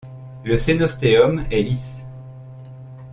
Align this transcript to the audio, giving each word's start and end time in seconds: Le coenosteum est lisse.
Le 0.43 0.57
coenosteum 0.57 1.45
est 1.51 1.61
lisse. 1.61 2.07